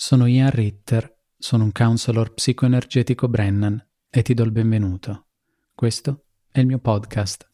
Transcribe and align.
Sono 0.00 0.26
Ian 0.26 0.50
Ritter, 0.50 1.12
sono 1.36 1.64
un 1.64 1.72
counselor 1.72 2.32
psicoenergetico 2.32 3.26
Brennan 3.26 3.84
e 4.08 4.22
ti 4.22 4.32
do 4.32 4.44
il 4.44 4.52
benvenuto. 4.52 5.26
Questo 5.74 6.26
è 6.52 6.60
il 6.60 6.66
mio 6.66 6.78
podcast, 6.78 7.50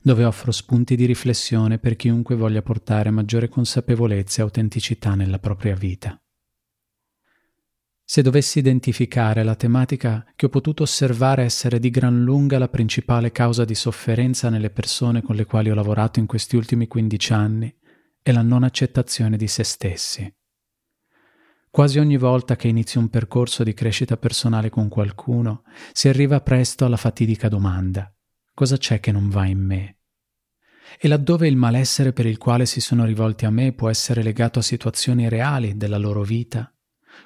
dove 0.00 0.24
offro 0.24 0.52
spunti 0.52 0.96
di 0.96 1.04
riflessione 1.04 1.78
per 1.78 1.96
chiunque 1.96 2.34
voglia 2.34 2.62
portare 2.62 3.10
maggiore 3.10 3.50
consapevolezza 3.50 4.40
e 4.40 4.44
autenticità 4.44 5.14
nella 5.14 5.38
propria 5.38 5.74
vita. 5.74 6.18
Se 8.02 8.22
dovessi 8.22 8.58
identificare 8.58 9.42
la 9.42 9.54
tematica 9.54 10.24
che 10.34 10.46
ho 10.46 10.48
potuto 10.48 10.84
osservare 10.84 11.42
essere 11.42 11.78
di 11.78 11.90
gran 11.90 12.24
lunga 12.24 12.56
la 12.56 12.70
principale 12.70 13.32
causa 13.32 13.66
di 13.66 13.74
sofferenza 13.74 14.48
nelle 14.48 14.70
persone 14.70 15.20
con 15.20 15.36
le 15.36 15.44
quali 15.44 15.70
ho 15.70 15.74
lavorato 15.74 16.20
in 16.20 16.26
questi 16.26 16.56
ultimi 16.56 16.88
15 16.88 17.32
anni, 17.34 17.76
è 18.22 18.32
la 18.32 18.42
non 18.42 18.62
accettazione 18.62 19.36
di 19.36 19.46
se 19.46 19.62
stessi. 19.62 20.34
Quasi 21.74 21.98
ogni 21.98 22.18
volta 22.18 22.54
che 22.54 22.68
inizio 22.68 23.00
un 23.00 23.08
percorso 23.08 23.62
di 23.62 23.72
crescita 23.72 24.18
personale 24.18 24.68
con 24.68 24.90
qualcuno, 24.90 25.62
si 25.92 26.06
arriva 26.06 26.42
presto 26.42 26.84
alla 26.84 26.98
fatidica 26.98 27.48
domanda: 27.48 28.14
cosa 28.52 28.76
c'è 28.76 29.00
che 29.00 29.10
non 29.10 29.30
va 29.30 29.46
in 29.46 29.60
me? 29.60 29.96
E 31.00 31.08
laddove 31.08 31.48
il 31.48 31.56
malessere 31.56 32.12
per 32.12 32.26
il 32.26 32.36
quale 32.36 32.66
si 32.66 32.82
sono 32.82 33.06
rivolti 33.06 33.46
a 33.46 33.50
me 33.50 33.72
può 33.72 33.88
essere 33.88 34.22
legato 34.22 34.58
a 34.58 34.62
situazioni 34.62 35.30
reali 35.30 35.78
della 35.78 35.96
loro 35.96 36.20
vita, 36.24 36.70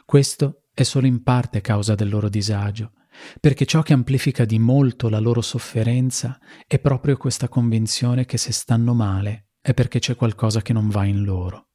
questo 0.05 0.69
è 0.73 0.85
solo 0.85 1.09
in 1.09 1.25
parte 1.25 1.61
causa 1.61 1.97
del 1.97 2.09
loro 2.09 2.29
disagio, 2.29 2.93
perché 3.41 3.67
ciò 3.67 3.83
che 3.83 3.95
amplifica 3.95 4.45
di 4.45 4.61
molto 4.61 5.09
la 5.09 5.19
loro 5.19 5.41
sofferenza 5.41 6.39
è 6.69 6.79
proprio 6.79 7.17
questa 7.17 7.49
convinzione 7.49 8.25
che 8.27 8.39
se 8.39 8.53
stanno 8.53 8.95
male 8.95 9.49
è 9.61 9.75
perché 9.75 9.99
c'è 9.99 10.15
qualcosa 10.15 10.63
che 10.63 10.73
non 10.73 10.89
va 10.89 11.05
in 11.05 11.25
loro. 11.25 11.66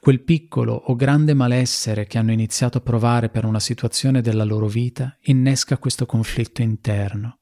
Quel 0.00 0.22
piccolo 0.22 0.72
o 0.74 0.94
grande 0.94 1.34
malessere 1.34 2.06
che 2.06 2.18
hanno 2.18 2.32
iniziato 2.32 2.78
a 2.78 2.80
provare 2.80 3.28
per 3.28 3.44
una 3.44 3.60
situazione 3.60 4.20
della 4.20 4.44
loro 4.44 4.66
vita 4.66 5.16
innesca 5.22 5.78
questo 5.78 6.06
conflitto 6.06 6.62
interno. 6.62 7.38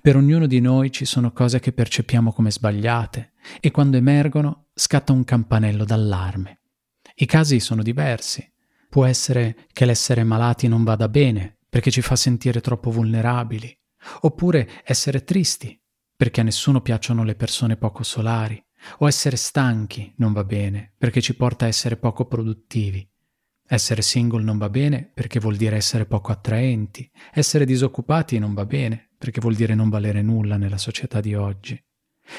Per 0.00 0.16
ognuno 0.16 0.46
di 0.46 0.60
noi 0.60 0.90
ci 0.92 1.04
sono 1.04 1.32
cose 1.32 1.60
che 1.60 1.72
percepiamo 1.72 2.32
come 2.32 2.50
sbagliate 2.50 3.32
e 3.60 3.70
quando 3.70 3.96
emergono 3.96 4.66
scatta 4.72 5.12
un 5.12 5.24
campanello 5.24 5.84
d'allarme. 5.84 6.60
I 7.16 7.26
casi 7.26 7.60
sono 7.60 7.82
diversi. 7.82 8.48
Può 8.88 9.04
essere 9.04 9.66
che 9.72 9.84
l'essere 9.84 10.22
malati 10.22 10.68
non 10.68 10.84
vada 10.84 11.08
bene 11.08 11.58
perché 11.68 11.90
ci 11.90 12.02
fa 12.02 12.14
sentire 12.14 12.60
troppo 12.60 12.90
vulnerabili, 12.90 13.76
oppure 14.20 14.82
essere 14.84 15.24
tristi 15.24 15.78
perché 16.16 16.40
a 16.40 16.44
nessuno 16.44 16.80
piacciono 16.80 17.24
le 17.24 17.34
persone 17.34 17.76
poco 17.76 18.04
solari, 18.04 18.62
o 18.98 19.06
essere 19.06 19.36
stanchi 19.36 20.12
non 20.16 20.32
va 20.32 20.44
bene 20.44 20.92
perché 20.96 21.20
ci 21.20 21.34
porta 21.34 21.64
a 21.64 21.68
essere 21.68 21.96
poco 21.96 22.26
produttivi. 22.26 23.06
Essere 23.66 24.02
single 24.02 24.42
non 24.42 24.58
va 24.58 24.68
bene 24.68 25.10
perché 25.12 25.40
vuol 25.40 25.56
dire 25.56 25.76
essere 25.76 26.04
poco 26.04 26.32
attraenti. 26.32 27.10
Essere 27.32 27.64
disoccupati 27.64 28.38
non 28.38 28.52
va 28.52 28.66
bene 28.66 29.08
perché 29.16 29.40
vuol 29.40 29.54
dire 29.54 29.74
non 29.74 29.88
valere 29.88 30.20
nulla 30.20 30.56
nella 30.56 30.76
società 30.76 31.20
di 31.20 31.34
oggi. 31.34 31.82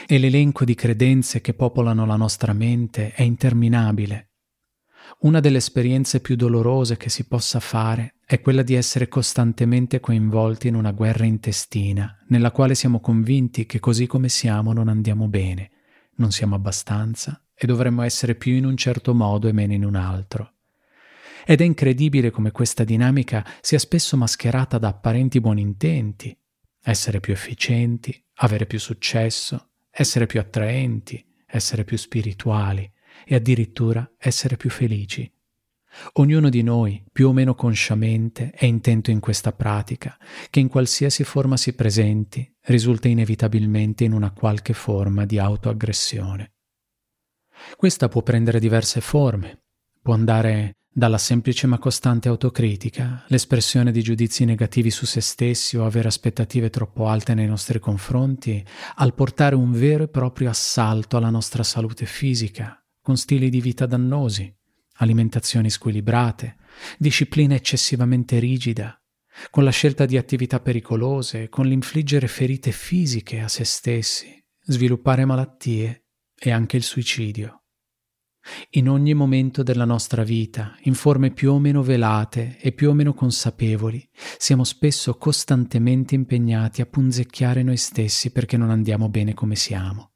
E 0.07 0.17
l'elenco 0.17 0.65
di 0.65 0.75
credenze 0.75 1.41
che 1.41 1.53
popolano 1.53 2.05
la 2.05 2.15
nostra 2.15 2.53
mente 2.53 3.11
è 3.13 3.23
interminabile. 3.23 4.29
Una 5.19 5.39
delle 5.39 5.57
esperienze 5.57 6.19
più 6.19 6.35
dolorose 6.35 6.97
che 6.97 7.09
si 7.09 7.25
possa 7.25 7.59
fare 7.59 8.15
è 8.25 8.39
quella 8.41 8.63
di 8.63 8.73
essere 8.73 9.07
costantemente 9.07 9.99
coinvolti 9.99 10.67
in 10.67 10.75
una 10.75 10.91
guerra 10.91 11.25
intestina, 11.25 12.17
nella 12.29 12.51
quale 12.51 12.73
siamo 12.73 12.99
convinti 12.99 13.67
che 13.67 13.79
così 13.79 14.07
come 14.07 14.29
siamo 14.29 14.73
non 14.73 14.87
andiamo 14.87 15.27
bene 15.27 15.69
non 16.15 16.31
siamo 16.31 16.55
abbastanza 16.55 17.41
e 17.53 17.65
dovremmo 17.65 18.01
essere 18.01 18.35
più 18.35 18.53
in 18.53 18.65
un 18.65 18.77
certo 18.77 19.13
modo 19.13 19.47
e 19.47 19.53
meno 19.53 19.73
in 19.73 19.85
un 19.85 19.95
altro. 19.95 20.53
Ed 21.45 21.61
è 21.61 21.63
incredibile 21.63 22.31
come 22.31 22.51
questa 22.51 22.83
dinamica 22.83 23.45
sia 23.61 23.79
spesso 23.79 24.17
mascherata 24.17 24.77
da 24.77 24.87
apparenti 24.87 25.39
buoni 25.39 25.61
intenti, 25.61 26.35
essere 26.81 27.19
più 27.19 27.33
efficienti, 27.33 28.23
avere 28.35 28.65
più 28.65 28.79
successo, 28.79 29.69
essere 29.91 30.25
più 30.25 30.39
attraenti, 30.39 31.23
essere 31.45 31.83
più 31.83 31.97
spirituali 31.97 32.91
e 33.25 33.35
addirittura 33.35 34.11
essere 34.17 34.57
più 34.57 34.69
felici. 34.69 35.31
Ognuno 36.13 36.49
di 36.49 36.61
noi, 36.61 37.03
più 37.11 37.29
o 37.29 37.33
meno 37.33 37.55
consciamente, 37.55 38.51
è 38.51 38.65
intento 38.65 39.11
in 39.11 39.19
questa 39.19 39.51
pratica, 39.53 40.17
che 40.49 40.59
in 40.59 40.67
qualsiasi 40.67 41.23
forma 41.23 41.57
si 41.57 41.73
presenti, 41.73 42.49
risulta 42.65 43.07
inevitabilmente 43.07 44.03
in 44.03 44.13
una 44.13 44.31
qualche 44.31 44.73
forma 44.73 45.25
di 45.25 45.39
autoaggressione. 45.39 46.53
Questa 47.75 48.09
può 48.09 48.21
prendere 48.21 48.59
diverse 48.59 49.01
forme, 49.01 49.63
può 50.01 50.13
andare 50.13 50.73
dalla 50.97 51.17
semplice 51.17 51.67
ma 51.67 51.77
costante 51.77 52.29
autocritica, 52.29 53.25
l'espressione 53.27 53.91
di 53.91 54.01
giudizi 54.01 54.45
negativi 54.45 54.89
su 54.89 55.05
se 55.05 55.19
stessi 55.19 55.75
o 55.75 55.85
avere 55.85 56.07
aspettative 56.07 56.69
troppo 56.69 57.07
alte 57.07 57.33
nei 57.33 57.47
nostri 57.47 57.79
confronti, 57.79 58.65
al 58.95 59.13
portare 59.13 59.55
un 59.55 59.71
vero 59.73 60.03
e 60.03 60.07
proprio 60.07 60.49
assalto 60.49 61.17
alla 61.17 61.29
nostra 61.29 61.63
salute 61.63 62.05
fisica, 62.05 62.81
con 63.01 63.17
stili 63.17 63.49
di 63.49 63.59
vita 63.59 63.85
dannosi, 63.85 64.53
alimentazioni 64.95 65.69
squilibrate, 65.69 66.57
disciplina 66.97 67.55
eccessivamente 67.55 68.39
rigida, 68.39 68.99
con 69.49 69.63
la 69.63 69.71
scelta 69.71 70.05
di 70.05 70.17
attività 70.17 70.59
pericolose, 70.59 71.49
con 71.49 71.67
l'infliggere 71.67 72.27
ferite 72.27 72.71
fisiche 72.71 73.41
a 73.41 73.47
se 73.47 73.63
stessi, 73.63 74.43
sviluppare 74.61 75.25
malattie 75.25 76.05
e 76.37 76.51
anche 76.51 76.77
il 76.77 76.83
suicidio. 76.83 77.61
In 78.71 78.89
ogni 78.89 79.15
momento 79.15 79.63
della 79.63 79.85
nostra 79.85 80.23
vita, 80.23 80.77
in 80.83 80.93
forme 80.93 81.31
più 81.31 81.51
o 81.51 81.59
meno 81.59 81.81
velate 81.81 82.57
e 82.59 82.73
più 82.73 82.89
o 82.89 82.93
meno 82.93 83.13
consapevoli, 83.13 84.07
siamo 84.37 84.63
spesso 84.63 85.17
costantemente 85.17 86.13
impegnati 86.13 86.81
a 86.81 86.85
punzecchiare 86.85 87.63
noi 87.63 87.77
stessi 87.77 88.31
perché 88.31 88.55
non 88.55 88.69
andiamo 88.69 89.09
bene 89.09 89.33
come 89.33 89.55
siamo, 89.55 90.11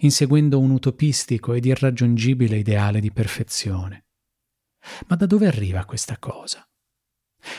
inseguendo 0.00 0.58
un 0.58 0.72
utopistico 0.72 1.52
ed 1.52 1.66
irraggiungibile 1.66 2.56
ideale 2.56 2.98
di 2.98 3.12
perfezione. 3.12 4.07
Ma 5.06 5.16
da 5.16 5.26
dove 5.26 5.46
arriva 5.46 5.84
questa 5.84 6.18
cosa? 6.18 6.68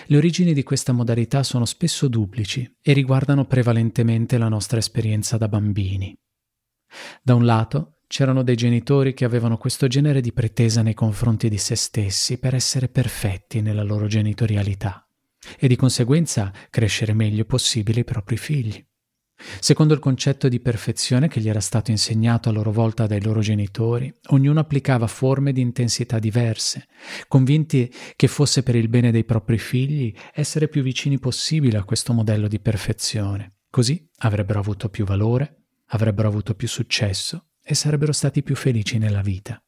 Le 0.07 0.18
origini 0.18 0.53
di 0.53 0.63
questa 0.63 0.91
modalità 0.91 1.44
sono 1.44 1.66
spesso 1.66 2.07
duplici 2.07 2.78
e 2.81 2.94
riguardano 2.94 3.46
prevalentemente 3.46 4.38
la 4.38 4.50
nostra 4.50 4.80
esperienza 4.80 5.38
da 5.38 5.47
bambini. 5.47 6.18
Da 7.22 7.35
un 7.35 7.46
lato 7.46 8.02
c'erano 8.07 8.44
dei 8.44 8.56
genitori 8.56 9.13
che 9.13 9.25
avevano 9.25 9.57
questo 9.57 9.88
genere 9.88 10.22
di 10.22 10.34
pretesa 10.34 10.81
nei 10.81 10.96
confronti 10.96 11.47
di 11.47 11.57
se 11.57 11.75
stessi 11.75 12.40
per 12.40 12.56
essere 12.56 12.90
perfetti 12.90 13.62
nella 13.62 13.84
loro 13.84 14.07
genitorialità 14.07 15.07
e 15.57 15.68
di 15.68 15.75
conseguenza 15.75 16.51
crescere 16.69 17.13
meglio 17.13 17.46
possibile 17.46 18.01
i 18.01 18.06
propri 18.06 18.38
figli. 18.38 18.84
Secondo 19.60 19.94
il 19.94 20.00
concetto 20.00 20.48
di 20.50 20.60
perfezione 20.60 21.28
che 21.28 21.40
gli 21.40 21.50
era 21.50 21.60
stato 21.60 21.92
insegnato 21.92 22.50
a 22.50 22.52
loro 22.52 22.72
volta 22.72 23.08
dai 23.08 23.22
loro 23.22 23.40
genitori, 23.40 24.14
ognuno 24.28 24.60
applicava 24.60 25.08
forme 25.08 25.54
di 25.54 25.62
intensità 25.62 26.20
diverse, 26.20 26.88
convinti 27.28 27.92
che 28.16 28.28
fosse 28.28 28.64
per 28.64 28.76
il 28.76 28.90
bene 28.90 29.12
dei 29.12 29.24
propri 29.24 29.58
figli 29.58 30.14
essere 30.34 30.68
più 30.68 30.82
vicini 30.82 31.20
possibile 31.20 31.78
a 31.78 31.84
questo 31.84 32.14
modello 32.14 32.48
di 32.48 32.60
perfezione. 32.60 33.54
Così 33.70 34.10
avrebbero 34.20 34.60
avuto 34.60 34.90
più 34.90 35.06
valore, 35.06 35.66
avrebbero 35.88 36.28
avuto 36.28 36.56
più 36.56 36.68
successo 36.68 37.46
e 37.64 37.76
sarebbero 37.76 38.12
stati 38.12 38.44
più 38.44 38.56
felici 38.56 38.98
nella 38.98 39.22
vita 39.22 39.62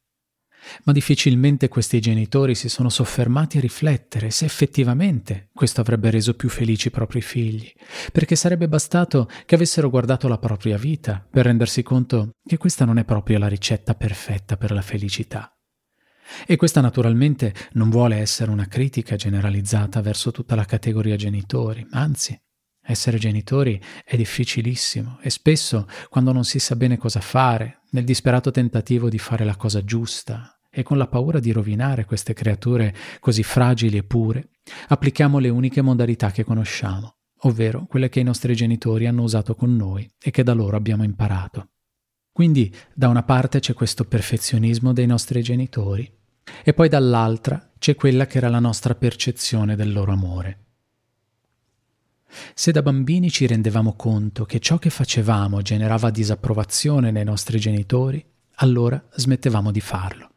ma 0.84 0.94
difficilmente 0.94 1.68
questi 1.68 2.00
genitori 2.00 2.56
si 2.56 2.70
sono 2.70 2.90
soffermati 2.90 3.58
a 3.58 3.62
riflettere 3.62 4.30
se 4.32 4.46
effettivamente 4.46 5.50
questo 5.54 5.82
avrebbe 5.82 6.10
reso 6.10 6.34
più 6.34 6.50
felici 6.50 6.88
i 6.88 6.92
propri 6.92 7.22
figli, 7.22 7.72
perché 8.12 8.36
sarebbe 8.36 8.68
bastato 8.68 9.30
che 9.46 9.56
avessero 9.56 9.90
guardato 9.90 10.28
la 10.28 10.38
propria 10.38 10.78
vita 10.78 11.26
per 11.30 11.46
rendersi 11.46 11.84
conto 11.84 12.32
che 12.46 12.58
questa 12.58 12.86
non 12.86 12.98
è 12.98 13.06
proprio 13.06 13.38
la 13.38 13.48
ricetta 13.48 13.96
perfetta 13.96 14.58
per 14.58 14.72
la 14.72 14.82
felicità. 14.82 15.56
E 16.46 16.56
questa 16.56 16.82
naturalmente 16.82 17.54
non 17.74 17.90
vuole 17.90 18.16
essere 18.16 18.52
una 18.52 18.68
critica 18.68 19.16
generalizzata 19.16 20.02
verso 20.02 20.32
tutta 20.32 20.56
la 20.56 20.66
categoria 20.66 21.18
genitori, 21.18 21.86
anzi, 21.92 22.40
essere 22.92 23.18
genitori 23.18 23.82
è 24.06 24.16
difficilissimo 24.16 25.20
e 25.22 25.30
spesso, 25.30 25.88
quando 26.10 26.32
non 26.32 26.44
si 26.44 26.60
sa 26.60 26.76
bene 26.76 26.98
cosa 26.98 27.20
fare, 27.20 27.82
nel 27.92 28.04
disperato 28.04 28.52
tentativo 28.52 29.10
di 29.10 29.18
fare 29.18 29.44
la 29.44 29.56
cosa 29.56 29.84
giusta 29.84 30.60
e 30.70 30.84
con 30.84 30.98
la 30.98 31.08
paura 31.08 31.40
di 31.40 31.52
rovinare 31.52 32.06
queste 32.06 32.34
creature 32.34 32.96
così 33.20 33.44
fragili 33.44 33.98
e 33.98 34.04
pure, 34.04 34.50
applichiamo 34.88 35.40
le 35.40 35.50
uniche 35.50 35.82
modalità 35.82 36.32
che 36.32 36.44
conosciamo, 36.44 37.16
ovvero 37.42 37.86
quelle 37.88 38.10
che 38.10 38.22
i 38.22 38.24
nostri 38.24 38.56
genitori 38.56 39.08
hanno 39.08 39.24
usato 39.24 39.56
con 39.56 39.76
noi 39.76 40.10
e 40.22 40.32
che 40.32 40.44
da 40.44 40.54
loro 40.54 40.78
abbiamo 40.78 41.04
imparato. 41.04 41.72
Quindi 42.32 42.74
da 42.94 43.10
una 43.10 43.24
parte 43.24 43.60
c'è 43.60 43.74
questo 43.74 44.06
perfezionismo 44.06 44.94
dei 44.94 45.06
nostri 45.06 45.42
genitori 45.44 46.10
e 46.64 46.74
poi 46.74 46.88
dall'altra 46.88 47.72
c'è 47.78 47.96
quella 47.96 48.26
che 48.26 48.38
era 48.38 48.48
la 48.48 48.60
nostra 48.60 48.96
percezione 48.96 49.76
del 49.76 49.92
loro 49.92 50.14
amore. 50.14 50.71
Se 52.54 52.72
da 52.72 52.82
bambini 52.82 53.30
ci 53.30 53.46
rendevamo 53.46 53.94
conto 53.96 54.46
che 54.46 54.60
ciò 54.60 54.78
che 54.78 54.90
facevamo 54.90 55.62
generava 55.62 56.10
disapprovazione 56.10 57.12
nei 57.12 57.24
nostri 57.24 57.60
genitori, 57.60 58.24
allora 58.56 59.04
smettevamo 59.14 59.72
di 59.72 59.82
farlo, 59.82 60.30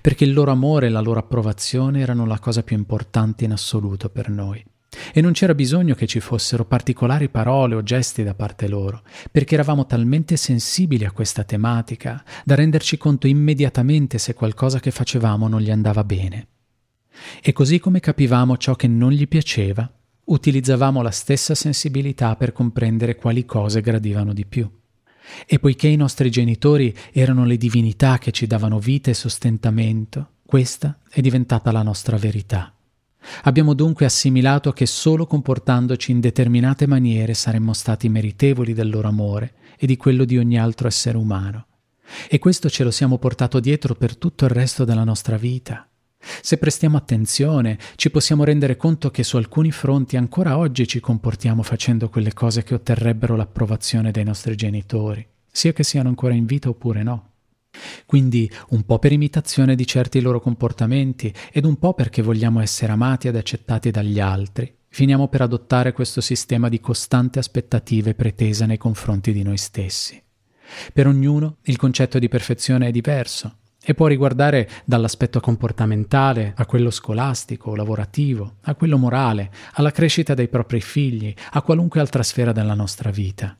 perché 0.00 0.24
il 0.24 0.32
loro 0.32 0.50
amore 0.50 0.86
e 0.86 0.90
la 0.90 1.00
loro 1.00 1.20
approvazione 1.20 2.00
erano 2.00 2.26
la 2.26 2.38
cosa 2.38 2.62
più 2.62 2.76
importante 2.76 3.44
in 3.44 3.52
assoluto 3.52 4.08
per 4.08 4.28
noi. 4.28 4.64
E 5.12 5.22
non 5.22 5.32
c'era 5.32 5.54
bisogno 5.54 5.94
che 5.94 6.06
ci 6.06 6.20
fossero 6.20 6.66
particolari 6.66 7.30
parole 7.30 7.74
o 7.74 7.82
gesti 7.82 8.22
da 8.22 8.34
parte 8.34 8.68
loro, 8.68 9.02
perché 9.30 9.54
eravamo 9.54 9.86
talmente 9.86 10.36
sensibili 10.36 11.04
a 11.04 11.12
questa 11.12 11.44
tematica 11.44 12.22
da 12.44 12.54
renderci 12.54 12.98
conto 12.98 13.26
immediatamente 13.26 14.18
se 14.18 14.34
qualcosa 14.34 14.80
che 14.80 14.90
facevamo 14.90 15.48
non 15.48 15.60
gli 15.60 15.70
andava 15.70 16.04
bene. 16.04 16.48
E 17.42 17.52
così 17.52 17.78
come 17.78 18.00
capivamo 18.00 18.56
ciò 18.58 18.74
che 18.74 18.86
non 18.86 19.12
gli 19.12 19.26
piaceva, 19.26 19.90
utilizzavamo 20.24 21.02
la 21.02 21.10
stessa 21.10 21.54
sensibilità 21.54 22.36
per 22.36 22.52
comprendere 22.52 23.16
quali 23.16 23.44
cose 23.44 23.80
gradivano 23.80 24.32
di 24.32 24.46
più. 24.46 24.70
E 25.46 25.58
poiché 25.58 25.88
i 25.88 25.96
nostri 25.96 26.30
genitori 26.30 26.94
erano 27.12 27.44
le 27.44 27.56
divinità 27.56 28.18
che 28.18 28.32
ci 28.32 28.46
davano 28.46 28.78
vita 28.78 29.10
e 29.10 29.14
sostentamento, 29.14 30.30
questa 30.44 30.98
è 31.08 31.20
diventata 31.20 31.72
la 31.72 31.82
nostra 31.82 32.16
verità. 32.16 32.74
Abbiamo 33.44 33.74
dunque 33.74 34.04
assimilato 34.04 34.72
che 34.72 34.86
solo 34.86 35.26
comportandoci 35.26 36.10
in 36.10 36.20
determinate 36.20 36.86
maniere 36.86 37.34
saremmo 37.34 37.72
stati 37.72 38.08
meritevoli 38.08 38.74
del 38.74 38.90
loro 38.90 39.08
amore 39.08 39.54
e 39.78 39.86
di 39.86 39.96
quello 39.96 40.24
di 40.24 40.38
ogni 40.38 40.58
altro 40.58 40.88
essere 40.88 41.16
umano. 41.16 41.66
E 42.28 42.38
questo 42.38 42.68
ce 42.68 42.84
lo 42.84 42.90
siamo 42.90 43.18
portato 43.18 43.60
dietro 43.60 43.94
per 43.94 44.16
tutto 44.16 44.44
il 44.44 44.50
resto 44.50 44.84
della 44.84 45.04
nostra 45.04 45.36
vita. 45.36 45.86
Se 46.40 46.56
prestiamo 46.56 46.96
attenzione, 46.96 47.78
ci 47.96 48.10
possiamo 48.10 48.44
rendere 48.44 48.76
conto 48.76 49.10
che 49.10 49.24
su 49.24 49.36
alcuni 49.36 49.72
fronti 49.72 50.16
ancora 50.16 50.56
oggi 50.56 50.86
ci 50.86 51.00
comportiamo 51.00 51.62
facendo 51.62 52.08
quelle 52.08 52.32
cose 52.32 52.62
che 52.62 52.74
otterrebbero 52.74 53.34
l'approvazione 53.34 54.12
dei 54.12 54.24
nostri 54.24 54.54
genitori, 54.54 55.26
sia 55.50 55.72
che 55.72 55.82
siano 55.82 56.08
ancora 56.08 56.34
in 56.34 56.46
vita 56.46 56.68
oppure 56.68 57.02
no. 57.02 57.30
Quindi 58.06 58.50
un 58.70 58.84
po' 58.84 58.98
per 58.98 59.12
imitazione 59.12 59.74
di 59.74 59.86
certi 59.86 60.20
loro 60.20 60.40
comportamenti 60.40 61.32
ed 61.50 61.64
un 61.64 61.76
po' 61.76 61.94
perché 61.94 62.22
vogliamo 62.22 62.60
essere 62.60 62.92
amati 62.92 63.28
ed 63.28 63.36
accettati 63.36 63.90
dagli 63.90 64.20
altri, 64.20 64.72
finiamo 64.88 65.28
per 65.28 65.40
adottare 65.40 65.92
questo 65.92 66.20
sistema 66.20 66.68
di 66.68 66.80
costante 66.80 67.38
aspettative 67.38 68.14
pretesa 68.14 68.66
nei 68.66 68.78
confronti 68.78 69.32
di 69.32 69.42
noi 69.42 69.56
stessi. 69.56 70.22
Per 70.92 71.06
ognuno 71.06 71.56
il 71.62 71.76
concetto 71.76 72.18
di 72.18 72.28
perfezione 72.28 72.88
è 72.88 72.90
diverso 72.90 73.56
e 73.84 73.94
può 73.94 74.06
riguardare 74.06 74.68
dall'aspetto 74.84 75.40
comportamentale 75.40 76.54
a 76.56 76.66
quello 76.66 76.90
scolastico, 76.90 77.74
lavorativo, 77.74 78.56
a 78.62 78.74
quello 78.74 78.96
morale, 78.96 79.50
alla 79.74 79.90
crescita 79.90 80.34
dei 80.34 80.48
propri 80.48 80.80
figli, 80.80 81.34
a 81.52 81.62
qualunque 81.62 82.00
altra 82.00 82.22
sfera 82.22 82.52
della 82.52 82.74
nostra 82.74 83.10
vita. 83.10 83.56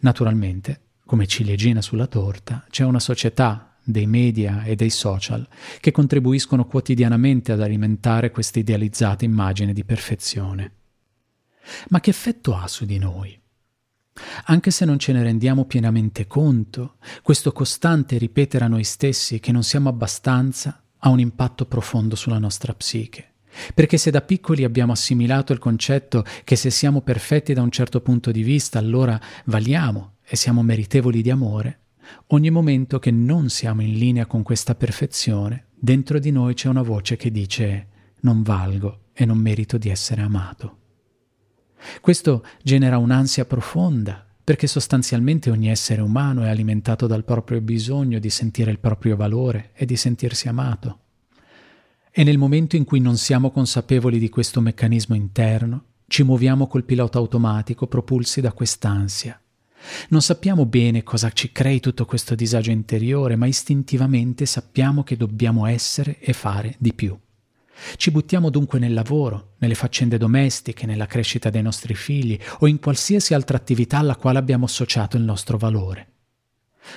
Naturalmente, 0.00 0.80
come 1.06 1.26
ciliegina 1.26 1.80
sulla 1.80 2.06
torta, 2.06 2.66
c'è 2.68 2.84
una 2.84 3.00
società 3.00 3.76
dei 3.82 4.06
media 4.06 4.64
e 4.64 4.76
dei 4.76 4.90
social 4.90 5.48
che 5.80 5.92
contribuiscono 5.92 6.66
quotidianamente 6.66 7.52
ad 7.52 7.62
alimentare 7.62 8.30
questa 8.30 8.58
idealizzata 8.58 9.24
immagine 9.24 9.72
di 9.72 9.84
perfezione. 9.84 10.72
Ma 11.88 12.00
che 12.00 12.10
effetto 12.10 12.54
ha 12.54 12.68
su 12.68 12.84
di 12.84 12.98
noi? 12.98 13.40
Anche 14.46 14.70
se 14.70 14.84
non 14.84 14.98
ce 14.98 15.12
ne 15.12 15.22
rendiamo 15.22 15.64
pienamente 15.64 16.26
conto, 16.26 16.96
questo 17.22 17.52
costante 17.52 18.18
ripetere 18.18 18.64
a 18.64 18.68
noi 18.68 18.84
stessi 18.84 19.40
che 19.40 19.52
non 19.52 19.62
siamo 19.62 19.88
abbastanza 19.88 20.82
ha 20.98 21.08
un 21.08 21.20
impatto 21.20 21.66
profondo 21.66 22.16
sulla 22.16 22.38
nostra 22.38 22.74
psiche. 22.74 23.34
Perché 23.74 23.96
se 23.96 24.10
da 24.10 24.20
piccoli 24.20 24.64
abbiamo 24.64 24.92
assimilato 24.92 25.52
il 25.52 25.58
concetto 25.58 26.24
che 26.44 26.56
se 26.56 26.70
siamo 26.70 27.00
perfetti 27.00 27.54
da 27.54 27.62
un 27.62 27.70
certo 27.70 28.00
punto 28.00 28.30
di 28.30 28.42
vista 28.42 28.78
allora 28.78 29.20
valiamo 29.46 30.16
e 30.24 30.36
siamo 30.36 30.62
meritevoli 30.62 31.22
di 31.22 31.30
amore, 31.30 31.80
ogni 32.28 32.50
momento 32.50 32.98
che 32.98 33.10
non 33.10 33.48
siamo 33.48 33.82
in 33.82 33.94
linea 33.94 34.26
con 34.26 34.42
questa 34.42 34.74
perfezione, 34.74 35.68
dentro 35.74 36.18
di 36.18 36.30
noi 36.30 36.54
c'è 36.54 36.68
una 36.68 36.82
voce 36.82 37.16
che 37.16 37.30
dice 37.30 37.86
non 38.20 38.42
valgo 38.42 39.06
e 39.12 39.24
non 39.24 39.38
merito 39.38 39.78
di 39.78 39.88
essere 39.88 40.22
amato. 40.22 40.76
Questo 42.00 42.44
genera 42.62 42.98
un'ansia 42.98 43.44
profonda, 43.44 44.26
perché 44.42 44.66
sostanzialmente 44.66 45.50
ogni 45.50 45.68
essere 45.68 46.00
umano 46.00 46.42
è 46.42 46.48
alimentato 46.48 47.06
dal 47.06 47.24
proprio 47.24 47.60
bisogno 47.60 48.18
di 48.18 48.30
sentire 48.30 48.70
il 48.70 48.78
proprio 48.78 49.16
valore 49.16 49.70
e 49.74 49.84
di 49.84 49.96
sentirsi 49.96 50.48
amato. 50.48 50.98
E 52.10 52.24
nel 52.24 52.38
momento 52.38 52.76
in 52.76 52.84
cui 52.84 53.00
non 53.00 53.16
siamo 53.16 53.50
consapevoli 53.50 54.18
di 54.18 54.28
questo 54.28 54.60
meccanismo 54.60 55.14
interno, 55.14 55.84
ci 56.06 56.22
muoviamo 56.22 56.66
col 56.66 56.84
pilota 56.84 57.18
automatico 57.18 57.86
propulsi 57.86 58.40
da 58.40 58.52
quest'ansia 58.52 59.40
non 60.08 60.22
sappiamo 60.22 60.66
bene 60.66 61.02
cosa 61.02 61.30
ci 61.30 61.52
crei 61.52 61.80
tutto 61.80 62.04
questo 62.04 62.34
disagio 62.34 62.70
interiore, 62.70 63.36
ma 63.36 63.46
istintivamente 63.46 64.46
sappiamo 64.46 65.02
che 65.02 65.16
dobbiamo 65.16 65.66
essere 65.66 66.18
e 66.18 66.32
fare 66.32 66.74
di 66.78 66.92
più. 66.92 67.16
Ci 67.96 68.10
buttiamo 68.10 68.50
dunque 68.50 68.78
nel 68.78 68.92
lavoro, 68.92 69.54
nelle 69.58 69.74
faccende 69.74 70.18
domestiche, 70.18 70.86
nella 70.86 71.06
crescita 71.06 71.50
dei 71.50 71.62
nostri 71.62 71.94
figli 71.94 72.38
o 72.60 72.66
in 72.66 72.80
qualsiasi 72.80 73.34
altra 73.34 73.56
attività 73.56 73.98
alla 73.98 74.16
quale 74.16 74.38
abbiamo 74.38 74.64
associato 74.64 75.16
il 75.16 75.22
nostro 75.22 75.58
valore. 75.58 76.12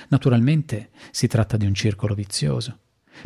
Naturalmente 0.08 0.90
si 1.10 1.26
tratta 1.26 1.56
di 1.56 1.66
un 1.66 1.74
circolo 1.74 2.14
vizioso 2.14 2.78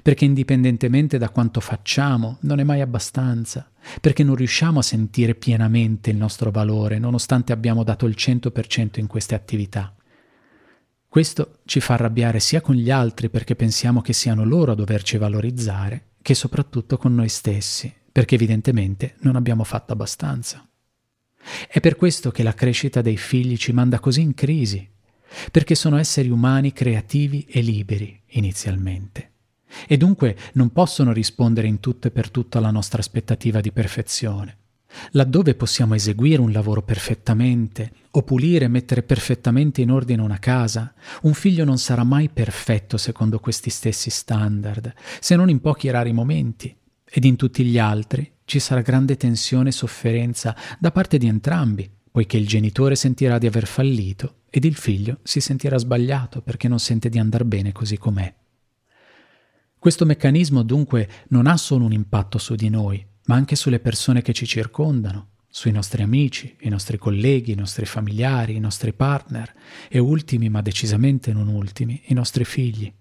perché 0.03 0.25
indipendentemente 0.25 1.19
da 1.19 1.31
quanto 1.31 1.61
facciamo 1.61 2.39
non 2.41 2.59
è 2.59 2.65
mai 2.65 2.81
abbastanza, 2.81 3.71
perché 4.01 4.25
non 4.25 4.35
riusciamo 4.35 4.81
a 4.81 4.83
sentire 4.83 5.35
pienamente 5.35 6.11
il 6.11 6.17
nostro 6.17 6.51
valore 6.51 6.99
nonostante 6.99 7.53
abbiamo 7.53 7.85
dato 7.85 8.07
il 8.07 8.15
100% 8.19 8.99
in 8.99 9.07
queste 9.07 9.35
attività. 9.35 9.95
Questo 11.09 11.61
ci 11.65 11.81
fa 11.81 11.95
arrabbiare 11.95 12.41
sia 12.41 12.61
con 12.61 12.75
gli 12.75 12.91
altri 12.91 13.31
perché 13.31 13.57
pensiamo 13.57 14.03
che 14.03 14.13
siano 14.13 14.45
loro 14.45 14.73
a 14.73 14.75
doverci 14.75 15.17
valorizzare, 15.17 16.09
che 16.27 16.35
soprattutto 16.35 16.97
con 16.97 17.15
noi 17.15 17.29
stessi, 17.29 17.95
perché 18.11 18.35
evidentemente 18.35 19.15
non 19.21 19.37
abbiamo 19.37 19.63
fatto 19.63 19.93
abbastanza. 19.93 20.69
È 21.69 21.79
per 21.79 21.95
questo 21.95 22.33
che 22.33 22.43
la 22.43 22.53
crescita 22.53 23.01
dei 23.01 23.17
figli 23.17 23.57
ci 23.57 23.71
manda 23.71 24.01
così 24.01 24.23
in 24.23 24.35
crisi, 24.35 24.91
perché 25.53 25.77
sono 25.77 25.99
esseri 25.99 26.29
umani 26.29 26.73
creativi 26.73 27.47
e 27.49 27.61
liberi 27.61 28.21
inizialmente 28.31 29.35
e 29.87 29.97
dunque 29.97 30.37
non 30.55 30.73
possono 30.73 31.13
rispondere 31.13 31.69
in 31.69 31.79
tutto 31.79 32.09
e 32.09 32.11
per 32.11 32.29
tutto 32.31 32.59
alla 32.59 32.73
nostra 32.73 32.99
aspettativa 32.99 33.61
di 33.61 33.71
perfezione. 33.71 34.57
Laddove 35.11 35.55
possiamo 35.55 35.95
eseguire 35.95 36.41
un 36.41 36.53
lavoro 36.53 36.83
perfettamente, 36.83 37.93
o 38.13 38.23
pulire 38.23 38.65
e 38.65 38.69
mettere 38.69 39.03
perfettamente 39.03 39.83
in 39.83 39.91
ordine 39.91 40.23
una 40.23 40.39
casa, 40.39 40.95
un 41.23 41.35
figlio 41.35 41.65
non 41.65 41.79
sarà 41.79 42.05
mai 42.05 42.29
perfetto 42.29 42.97
secondo 42.97 43.39
questi 43.39 43.71
stessi 43.71 44.11
standard, 44.11 44.93
se 45.21 45.37
non 45.37 45.51
in 45.51 45.61
pochi 45.61 45.91
rari 45.91 46.13
momenti, 46.13 46.75
ed 47.05 47.25
in 47.25 47.37
tutti 47.37 47.65
gli 47.65 47.79
altri 47.79 48.33
ci 48.45 48.59
sarà 48.59 48.81
grande 48.81 49.17
tensione 49.17 49.69
e 49.69 49.73
sofferenza 49.73 50.57
da 50.79 50.91
parte 50.91 51.19
di 51.19 51.27
entrambi, 51.27 51.91
poiché 52.11 52.37
il 52.37 52.47
genitore 52.47 52.95
sentirà 52.95 53.39
di 53.39 53.47
aver 53.47 53.67
fallito 53.67 54.37
ed 54.49 54.65
il 54.65 54.75
figlio 54.75 55.19
si 55.23 55.41
sentirà 55.41 55.77
sbagliato 55.77 56.41
perché 56.41 56.69
non 56.69 56.79
sente 56.79 57.09
di 57.09 57.19
andar 57.19 57.45
bene 57.45 57.73
così 57.73 57.99
com'è. 57.99 58.35
Questo 59.79 60.07
meccanismo 60.07 60.63
dunque 60.63 61.09
non 61.29 61.47
ha 61.47 61.57
solo 61.57 61.85
un 61.85 61.93
impatto 61.93 62.39
su 62.39 62.55
di 62.55 62.71
noi, 62.71 63.07
ma 63.27 63.37
anche 63.37 63.57
sulle 63.57 63.79
persone 63.79 64.23
che 64.23 64.33
ci 64.33 64.47
circondano, 64.47 65.29
sui 65.49 65.71
nostri 65.71 66.03
amici, 66.03 66.55
i 66.61 66.69
nostri 66.69 66.99
colleghi, 66.99 67.53
i 67.53 67.57
nostri 67.57 67.87
familiari, 67.87 68.57
i 68.57 68.61
nostri 68.61 68.93
partner 68.93 69.55
e 69.89 69.99
ultimi, 69.99 70.49
ma 70.49 70.61
decisamente 70.61 71.33
non 71.33 71.49
ultimi, 71.49 72.03
i 72.07 72.15
nostri 72.15 72.45
figli. 72.45 72.93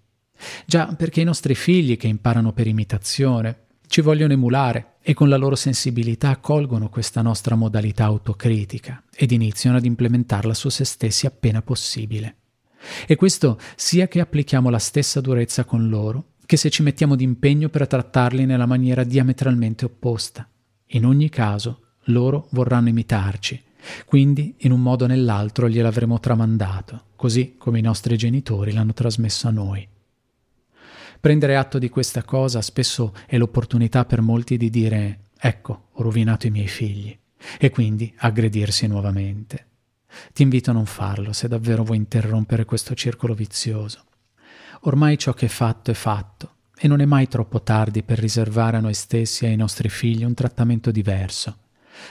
Già 0.66 0.88
perché 0.88 1.22
i 1.22 1.26
nostri 1.26 1.56
figli 1.56 1.98
che 1.98 2.08
imparano 2.08 2.54
per 2.54 2.68
imitazione 2.68 3.64
ci 3.88 4.02
vogliono 4.02 4.34
emulare 4.34 4.96
e 5.02 5.14
con 5.14 5.30
la 5.30 5.38
loro 5.38 5.56
sensibilità 5.56 6.30
accolgono 6.30 6.90
questa 6.90 7.22
nostra 7.22 7.56
modalità 7.56 8.06
autocritica 8.06 9.04
ed 9.14 9.32
iniziano 9.32 9.78
ad 9.78 9.86
implementarla 9.86 10.54
su 10.54 10.70
se 10.70 10.86
stessi 10.86 11.26
appena 11.26 11.62
possibile. 11.62 12.38
E 13.06 13.16
questo 13.16 13.60
sia 13.76 14.08
che 14.08 14.20
applichiamo 14.20 14.70
la 14.70 14.80
stessa 14.80 15.22
durezza 15.22 15.66
con 15.66 15.90
loro, 15.90 16.34
che 16.46 16.58
se 16.58 16.70
ci 16.70 16.84
mettiamo 16.84 17.16
d'impegno 17.16 17.70
per 17.70 17.88
trattarli 17.88 18.46
nella 18.46 18.66
maniera 18.66 19.04
diametralmente 19.04 19.86
opposta. 19.86 20.48
In 20.90 21.06
ogni 21.06 21.30
caso, 21.30 21.82
loro 22.06 22.48
vorranno 22.52 22.90
imitarci, 22.90 23.62
quindi 24.06 24.56
in 24.60 24.72
un 24.72 24.82
modo 24.82 25.06
o 25.06 25.08
nell'altro 25.08 25.70
gliel'avremo 25.70 26.20
tramandato, 26.20 27.06
così 27.16 27.56
come 27.58 27.80
i 27.80 27.84
nostri 27.84 28.18
genitori 28.18 28.72
l'hanno 28.72 28.94
trasmesso 28.94 29.48
a 29.48 29.52
noi. 29.52 29.88
Prendere 31.20 31.56
atto 31.56 31.80
di 31.80 31.90
questa 31.90 32.24
cosa 32.24 32.62
spesso 32.62 33.14
è 33.26 33.38
l'opportunità 33.38 34.06
per 34.06 34.22
molti 34.22 34.58
di 34.58 34.70
dire 34.70 35.20
ecco, 35.38 35.88
ho 35.92 36.02
rovinato 36.04 36.48
i 36.48 36.52
miei 36.52 36.68
figli, 36.68 37.18
e 37.60 37.70
quindi 37.70 38.14
aggredirsi 38.18 38.88
nuovamente. 38.88 39.68
Ti 40.34 40.44
invito 40.44 40.70
a 40.70 40.74
non 40.74 40.86
farlo 40.86 41.34
se 41.34 41.48
davvero 41.48 41.84
vuoi 41.84 41.98
interrompere 41.98 42.66
questo 42.66 42.96
circolo 42.96 43.34
vizioso. 43.34 44.04
Ormai 44.82 45.18
ciò 45.18 45.34
che 45.34 45.46
è 45.46 45.50
fatto 45.50 45.92
è 45.92 45.94
fatto 45.94 46.54
e 46.78 46.88
non 46.88 47.02
è 47.02 47.06
mai 47.06 47.28
troppo 47.28 47.62
tardi 47.62 48.04
per 48.04 48.20
riservare 48.20 48.78
a 48.78 48.82
noi 48.82 48.94
stessi 48.94 49.46
e 49.46 49.50
ai 49.50 49.56
nostri 49.56 49.90
figli 49.90 50.24
un 50.24 50.34
trattamento 50.34 50.92
diverso. 50.92 51.58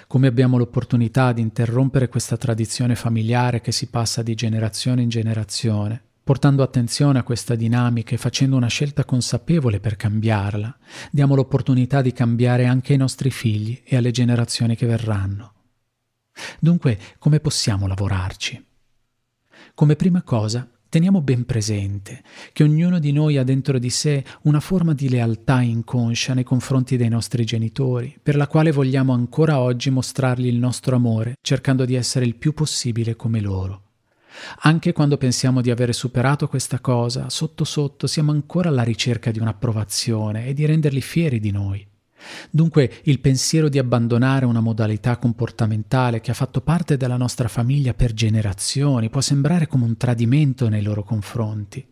Come 0.07 0.27
abbiamo 0.27 0.57
l'opportunità 0.57 1.33
di 1.33 1.43
interrompere 1.43 2.09
questa 2.09 2.37
tradizione 2.37 2.95
familiare 2.95 3.61
che 3.61 3.73
si 3.73 3.89
passa 3.89 4.23
di 4.23 4.35
generazione 4.35 5.03
in 5.03 5.11
generazione, 5.11 6.03
Portando 6.25 6.63
attenzione 6.63 7.19
a 7.19 7.23
questa 7.23 7.55
dinamica 7.55 8.15
e 8.15 8.19
facendo 8.19 8.57
una 8.57 8.69
scelta 8.69 9.05
consapevole 9.05 9.79
per 9.79 9.97
cambiarla, 9.97 10.75
diamo 11.11 11.35
l'opportunità 11.35 12.01
di 12.01 12.15
cambiare 12.15 12.65
anche 12.65 12.93
ai 12.93 12.99
nostri 12.99 13.31
figli 13.31 13.83
e 13.85 13.97
alle 13.97 14.11
generazioni 14.11 14.75
che 14.75 14.87
verranno. 14.87 15.53
Dunque, 16.59 16.99
come 17.19 17.41
possiamo 17.41 17.87
lavorarci? 17.87 18.65
Come 19.75 19.97
prima 19.97 20.23
cosa, 20.23 20.67
teniamo 20.95 21.23
ben 21.23 21.45
presente 21.45 22.23
che 22.53 22.63
ognuno 22.63 23.01
di 23.01 23.11
noi 23.11 23.37
ha 23.37 23.43
dentro 23.43 23.81
di 23.81 23.91
sé 23.91 24.23
una 24.43 24.61
forma 24.61 24.95
di 24.95 25.09
lealtà 25.09 25.61
inconscia 25.61 26.35
nei 26.35 26.45
confronti 26.45 26.97
dei 26.97 27.09
nostri 27.09 27.45
genitori, 27.45 28.17
per 28.23 28.37
la 28.37 28.47
quale 28.47 28.71
vogliamo 28.71 29.13
ancora 29.13 29.59
oggi 29.59 29.91
mostrargli 29.91 30.47
il 30.47 30.55
nostro 30.55 30.95
amore, 30.95 31.35
cercando 31.43 31.85
di 31.85 31.97
essere 31.97 32.27
il 32.27 32.37
più 32.37 32.55
possibile 32.55 33.17
come 33.17 33.41
loro. 33.41 33.83
Anche 34.61 34.93
quando 34.93 35.17
pensiamo 35.17 35.63
di 35.63 35.73
avere 35.73 35.93
superato 35.93 36.47
questa 36.47 36.79
cosa, 36.79 37.29
sotto 37.29 37.65
sotto 37.65 38.07
siamo 38.07 38.31
ancora 38.31 38.69
alla 38.69 38.85
ricerca 38.85 39.33
di 39.33 39.41
un'approvazione 39.41 40.47
e 40.47 40.55
di 40.55 40.65
renderli 40.65 41.01
fieri 41.01 41.41
di 41.41 41.51
noi. 41.51 41.85
Dunque 42.51 43.01
il 43.05 43.21
pensiero 43.21 43.69
di 43.69 43.79
abbandonare 43.79 44.45
una 44.45 44.61
modalità 44.61 45.17
comportamentale 45.17 46.21
che 46.21 46.31
ha 46.31 46.35
fatto 46.35 46.61
parte 46.61 46.97
della 46.97 47.17
nostra 47.17 47.49
famiglia 47.49 47.95
per 47.95 48.13
generazioni 48.13 49.11
può 49.11 49.21
sembrare 49.21 49.67
come 49.67 49.85
un 49.85 49.97
tradimento 49.97 50.69
nei 50.69 50.83
loro 50.83 51.03
confronti. 51.03 51.87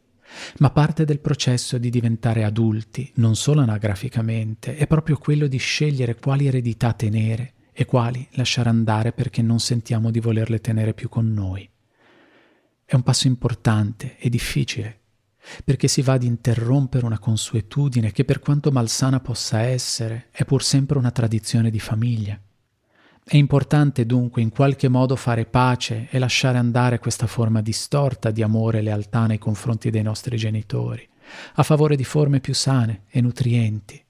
Ma 0.58 0.70
parte 0.70 1.04
del 1.04 1.20
processo 1.20 1.78
di 1.78 1.90
diventare 1.90 2.44
adulti, 2.44 3.10
non 3.16 3.36
solo 3.36 3.60
anagraficamente, 3.60 4.76
è 4.76 4.86
proprio 4.86 5.18
quello 5.18 5.46
di 5.46 5.58
scegliere 5.58 6.16
quali 6.16 6.46
eredità 6.46 6.92
tenere 6.94 7.52
e 7.72 7.84
quali 7.84 8.26
lasciare 8.32 8.68
andare 8.68 9.12
perché 9.12 9.42
non 9.42 9.60
sentiamo 9.60 10.10
di 10.10 10.20
volerle 10.20 10.60
tenere 10.60 10.94
più 10.94 11.08
con 11.08 11.32
noi. 11.32 11.68
È 12.84 12.94
un 12.94 13.02
passo 13.02 13.26
importante 13.26 14.16
e 14.18 14.28
difficile, 14.28 15.00
perché 15.64 15.88
si 15.88 16.02
va 16.02 16.14
ad 16.14 16.22
interrompere 16.22 17.04
una 17.04 17.18
consuetudine 17.18 18.12
che 18.12 18.24
per 18.24 18.38
quanto 18.38 18.70
malsana 18.70 19.20
possa 19.20 19.60
essere, 19.60 20.28
è 20.30 20.44
pur 20.44 20.62
sempre 20.62 20.98
una 20.98 21.10
tradizione 21.10 21.70
di 21.70 21.80
famiglia. 21.80 22.38
È 23.24 23.36
importante 23.36 24.04
dunque 24.04 24.42
in 24.42 24.50
qualche 24.50 24.88
modo 24.88 25.14
fare 25.14 25.44
pace 25.44 26.08
e 26.10 26.18
lasciare 26.18 26.58
andare 26.58 26.98
questa 26.98 27.26
forma 27.26 27.60
distorta 27.60 28.30
di 28.30 28.42
amore 28.42 28.78
e 28.78 28.82
lealtà 28.82 29.26
nei 29.26 29.38
confronti 29.38 29.90
dei 29.90 30.02
nostri 30.02 30.36
genitori, 30.36 31.08
a 31.54 31.62
favore 31.62 31.94
di 31.96 32.04
forme 32.04 32.40
più 32.40 32.54
sane 32.54 33.04
e 33.08 33.20
nutrienti. 33.20 34.04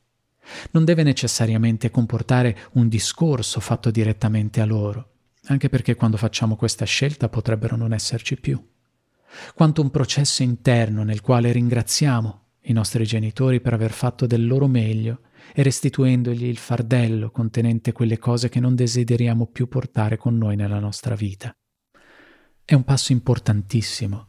Non 0.72 0.84
deve 0.84 1.02
necessariamente 1.02 1.90
comportare 1.90 2.56
un 2.72 2.88
discorso 2.88 3.60
fatto 3.60 3.90
direttamente 3.90 4.60
a 4.60 4.64
loro, 4.64 5.10
anche 5.46 5.68
perché 5.68 5.94
quando 5.94 6.16
facciamo 6.16 6.56
questa 6.56 6.84
scelta 6.84 7.28
potrebbero 7.28 7.76
non 7.76 7.92
esserci 7.92 8.40
più 8.40 8.60
quanto 9.54 9.82
un 9.82 9.90
processo 9.90 10.42
interno 10.42 11.02
nel 11.02 11.20
quale 11.20 11.52
ringraziamo 11.52 12.40
i 12.62 12.72
nostri 12.72 13.04
genitori 13.04 13.60
per 13.60 13.72
aver 13.72 13.92
fatto 13.92 14.26
del 14.26 14.46
loro 14.46 14.68
meglio 14.68 15.20
e 15.54 15.62
restituendogli 15.62 16.44
il 16.44 16.58
fardello 16.58 17.30
contenente 17.30 17.92
quelle 17.92 18.18
cose 18.18 18.48
che 18.48 18.60
non 18.60 18.74
desideriamo 18.74 19.46
più 19.46 19.68
portare 19.68 20.16
con 20.16 20.36
noi 20.36 20.56
nella 20.56 20.78
nostra 20.78 21.14
vita. 21.14 21.52
È 22.64 22.74
un 22.74 22.84
passo 22.84 23.12
importantissimo, 23.12 24.28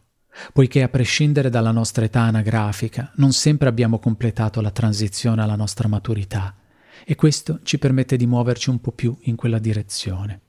poiché 0.51 0.81
a 0.81 0.89
prescindere 0.89 1.49
dalla 1.49 1.71
nostra 1.71 2.05
età 2.05 2.21
anagrafica 2.21 3.11
non 3.15 3.31
sempre 3.31 3.69
abbiamo 3.69 3.99
completato 3.99 4.59
la 4.61 4.71
transizione 4.71 5.41
alla 5.41 5.55
nostra 5.55 5.87
maturità 5.87 6.57
e 7.05 7.15
questo 7.15 7.59
ci 7.63 7.77
permette 7.77 8.17
di 8.17 8.25
muoverci 8.25 8.69
un 8.69 8.81
po' 8.81 8.91
più 8.91 9.15
in 9.21 9.35
quella 9.35 9.59
direzione. 9.59 10.41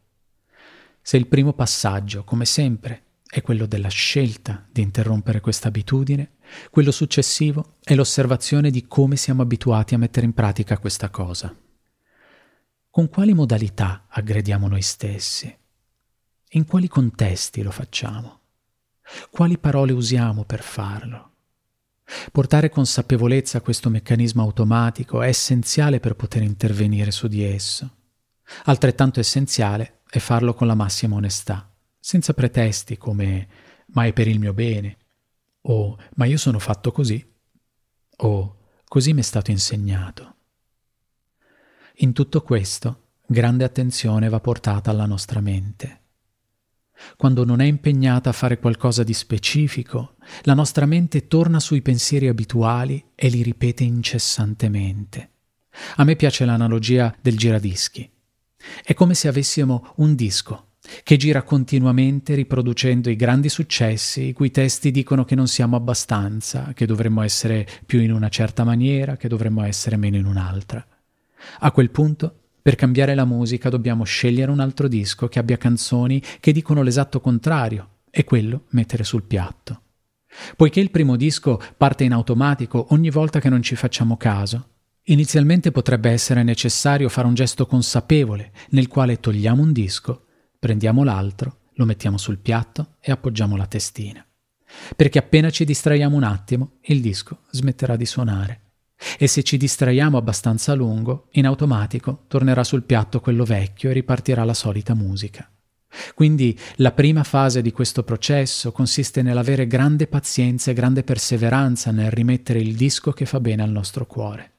Se 1.02 1.18
il 1.18 1.26
primo 1.26 1.52
passaggio, 1.52 2.24
come 2.24 2.46
sempre, 2.46 3.03
è 3.34 3.42
quello 3.42 3.66
della 3.66 3.88
scelta 3.88 4.64
di 4.70 4.80
interrompere 4.80 5.40
questa 5.40 5.66
abitudine, 5.66 6.34
quello 6.70 6.92
successivo 6.92 7.78
è 7.82 7.96
l'osservazione 7.96 8.70
di 8.70 8.86
come 8.86 9.16
siamo 9.16 9.42
abituati 9.42 9.92
a 9.92 9.98
mettere 9.98 10.24
in 10.24 10.34
pratica 10.34 10.78
questa 10.78 11.10
cosa. 11.10 11.52
Con 12.88 13.08
quali 13.08 13.34
modalità 13.34 14.04
aggrediamo 14.08 14.68
noi 14.68 14.82
stessi? 14.82 15.52
In 16.50 16.64
quali 16.64 16.86
contesti 16.86 17.62
lo 17.62 17.72
facciamo? 17.72 18.42
Quali 19.32 19.58
parole 19.58 19.90
usiamo 19.90 20.44
per 20.44 20.62
farlo? 20.62 21.32
Portare 22.30 22.68
consapevolezza 22.68 23.58
a 23.58 23.62
questo 23.62 23.90
meccanismo 23.90 24.42
automatico 24.42 25.22
è 25.22 25.26
essenziale 25.26 25.98
per 25.98 26.14
poter 26.14 26.42
intervenire 26.42 27.10
su 27.10 27.26
di 27.26 27.42
esso. 27.42 27.96
Altrettanto 28.66 29.18
essenziale 29.18 30.02
è 30.08 30.20
farlo 30.20 30.54
con 30.54 30.68
la 30.68 30.76
massima 30.76 31.16
onestà 31.16 31.68
senza 32.06 32.34
pretesti 32.34 32.98
come 32.98 33.48
ma 33.94 34.04
è 34.04 34.12
per 34.12 34.28
il 34.28 34.38
mio 34.38 34.52
bene, 34.52 34.98
o 35.62 35.96
ma 36.16 36.26
io 36.26 36.36
sono 36.36 36.58
fatto 36.58 36.92
così, 36.92 37.26
o 38.16 38.56
così 38.86 39.14
mi 39.14 39.20
è 39.20 39.22
stato 39.22 39.50
insegnato. 39.50 40.34
In 41.98 42.12
tutto 42.12 42.42
questo, 42.42 43.12
grande 43.26 43.64
attenzione 43.64 44.28
va 44.28 44.38
portata 44.38 44.90
alla 44.90 45.06
nostra 45.06 45.40
mente. 45.40 46.02
Quando 47.16 47.46
non 47.46 47.62
è 47.62 47.64
impegnata 47.64 48.28
a 48.28 48.34
fare 48.34 48.58
qualcosa 48.58 49.02
di 49.02 49.14
specifico, 49.14 50.16
la 50.42 50.52
nostra 50.52 50.84
mente 50.84 51.26
torna 51.26 51.58
sui 51.58 51.80
pensieri 51.80 52.28
abituali 52.28 53.02
e 53.14 53.28
li 53.28 53.42
ripete 53.42 53.82
incessantemente. 53.82 55.30
A 55.96 56.04
me 56.04 56.16
piace 56.16 56.44
l'analogia 56.44 57.16
del 57.22 57.38
giradischi. 57.38 58.10
È 58.82 58.92
come 58.92 59.14
se 59.14 59.26
avessimo 59.26 59.94
un 59.96 60.14
disco 60.14 60.72
che 61.02 61.16
gira 61.16 61.42
continuamente 61.42 62.34
riproducendo 62.34 63.10
i 63.10 63.16
grandi 63.16 63.48
successi, 63.48 64.28
i 64.28 64.32
cui 64.32 64.50
testi 64.50 64.90
dicono 64.90 65.24
che 65.24 65.34
non 65.34 65.48
siamo 65.48 65.76
abbastanza, 65.76 66.72
che 66.74 66.86
dovremmo 66.86 67.22
essere 67.22 67.66
più 67.86 68.00
in 68.00 68.12
una 68.12 68.28
certa 68.28 68.64
maniera, 68.64 69.16
che 69.16 69.28
dovremmo 69.28 69.62
essere 69.64 69.96
meno 69.96 70.16
in 70.16 70.26
un'altra. 70.26 70.86
A 71.60 71.72
quel 71.72 71.90
punto, 71.90 72.40
per 72.62 72.76
cambiare 72.76 73.14
la 73.14 73.24
musica, 73.24 73.68
dobbiamo 73.68 74.04
scegliere 74.04 74.50
un 74.50 74.60
altro 74.60 74.88
disco 74.88 75.28
che 75.28 75.38
abbia 75.38 75.56
canzoni 75.56 76.22
che 76.40 76.52
dicono 76.52 76.82
l'esatto 76.82 77.20
contrario 77.20 77.88
e 78.10 78.24
quello 78.24 78.64
mettere 78.70 79.04
sul 79.04 79.24
piatto. 79.24 79.80
Poiché 80.56 80.80
il 80.80 80.90
primo 80.90 81.16
disco 81.16 81.60
parte 81.76 82.04
in 82.04 82.12
automatico 82.12 82.86
ogni 82.90 83.10
volta 83.10 83.40
che 83.40 83.48
non 83.48 83.62
ci 83.62 83.76
facciamo 83.76 84.16
caso, 84.16 84.68
inizialmente 85.04 85.70
potrebbe 85.70 86.10
essere 86.10 86.42
necessario 86.42 87.08
fare 87.08 87.26
un 87.26 87.34
gesto 87.34 87.66
consapevole 87.66 88.52
nel 88.70 88.88
quale 88.88 89.20
togliamo 89.20 89.62
un 89.62 89.72
disco 89.72 90.23
prendiamo 90.64 91.04
l'altro, 91.04 91.58
lo 91.74 91.84
mettiamo 91.84 92.16
sul 92.16 92.38
piatto 92.38 92.94
e 92.98 93.12
appoggiamo 93.12 93.54
la 93.54 93.66
testina. 93.66 94.24
Perché 94.96 95.18
appena 95.18 95.50
ci 95.50 95.66
distraiamo 95.66 96.16
un 96.16 96.22
attimo, 96.22 96.78
il 96.84 97.02
disco 97.02 97.40
smetterà 97.50 97.96
di 97.96 98.06
suonare. 98.06 98.60
E 99.18 99.26
se 99.26 99.42
ci 99.42 99.58
distraiamo 99.58 100.16
abbastanza 100.16 100.72
a 100.72 100.74
lungo, 100.74 101.28
in 101.32 101.44
automatico 101.44 102.24
tornerà 102.28 102.64
sul 102.64 102.84
piatto 102.84 103.20
quello 103.20 103.44
vecchio 103.44 103.90
e 103.90 103.92
ripartirà 103.92 104.42
la 104.42 104.54
solita 104.54 104.94
musica. 104.94 105.46
Quindi 106.14 106.58
la 106.76 106.92
prima 106.92 107.24
fase 107.24 107.60
di 107.60 107.70
questo 107.70 108.02
processo 108.02 108.72
consiste 108.72 109.20
nell'avere 109.20 109.66
grande 109.66 110.06
pazienza 110.06 110.70
e 110.70 110.74
grande 110.74 111.02
perseveranza 111.02 111.90
nel 111.90 112.10
rimettere 112.10 112.58
il 112.58 112.74
disco 112.74 113.12
che 113.12 113.26
fa 113.26 113.38
bene 113.38 113.62
al 113.62 113.70
nostro 113.70 114.06
cuore. 114.06 114.52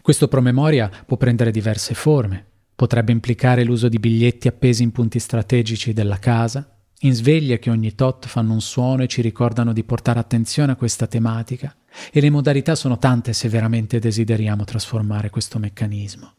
Questo 0.00 0.26
promemoria 0.26 0.90
può 1.04 1.18
prendere 1.18 1.50
diverse 1.50 1.92
forme. 1.92 2.46
Potrebbe 2.78 3.10
implicare 3.10 3.64
l'uso 3.64 3.88
di 3.88 3.98
biglietti 3.98 4.46
appesi 4.46 4.84
in 4.84 4.92
punti 4.92 5.18
strategici 5.18 5.92
della 5.92 6.20
casa, 6.20 6.78
in 7.00 7.12
sveglie 7.12 7.58
che 7.58 7.70
ogni 7.70 7.96
tot 7.96 8.28
fanno 8.28 8.52
un 8.52 8.60
suono 8.60 9.02
e 9.02 9.08
ci 9.08 9.20
ricordano 9.20 9.72
di 9.72 9.82
portare 9.82 10.20
attenzione 10.20 10.70
a 10.70 10.76
questa 10.76 11.08
tematica, 11.08 11.74
e 12.12 12.20
le 12.20 12.30
modalità 12.30 12.76
sono 12.76 12.96
tante 12.96 13.32
se 13.32 13.48
veramente 13.48 13.98
desideriamo 13.98 14.62
trasformare 14.62 15.28
questo 15.28 15.58
meccanismo. 15.58 16.34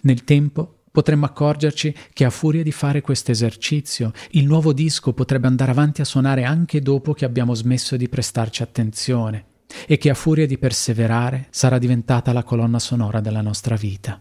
Nel 0.00 0.24
tempo 0.24 0.84
potremmo 0.90 1.26
accorgerci 1.26 1.94
che 2.14 2.24
a 2.24 2.30
furia 2.30 2.62
di 2.62 2.72
fare 2.72 3.02
questo 3.02 3.32
esercizio, 3.32 4.12
il 4.30 4.46
nuovo 4.46 4.72
disco 4.72 5.12
potrebbe 5.12 5.46
andare 5.46 5.72
avanti 5.72 6.00
a 6.00 6.06
suonare 6.06 6.44
anche 6.44 6.80
dopo 6.80 7.12
che 7.12 7.26
abbiamo 7.26 7.52
smesso 7.52 7.98
di 7.98 8.08
prestarci 8.08 8.62
attenzione 8.62 9.44
e 9.86 9.98
che 9.98 10.08
a 10.08 10.14
furia 10.14 10.46
di 10.46 10.56
perseverare 10.56 11.48
sarà 11.50 11.76
diventata 11.76 12.32
la 12.32 12.44
colonna 12.44 12.78
sonora 12.78 13.20
della 13.20 13.42
nostra 13.42 13.76
vita. 13.76 14.18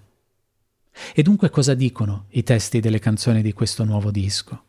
E 1.14 1.22
dunque 1.22 1.50
cosa 1.50 1.74
dicono 1.74 2.26
i 2.30 2.44
testi 2.44 2.80
delle 2.80 3.00
canzoni 3.00 3.42
di 3.42 3.54
questo 3.54 3.84
nuovo 3.84 4.12
disco? 4.12 4.64